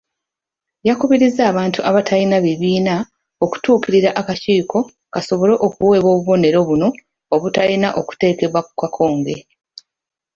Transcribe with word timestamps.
Yakubirizza 0.87 1.41
abantu 1.51 1.79
abatalina 1.89 2.37
bibiina 2.45 2.95
okutuukirira 3.45 4.09
akakiiko 4.21 4.77
kasobole 5.13 5.53
okuweebwa 5.65 6.09
obubonero 6.11 6.59
buno 6.67 6.87
obulina 7.33 7.87
okuteekebwa 7.99 8.59
ku 8.67 8.71
kakonge. 8.81 9.35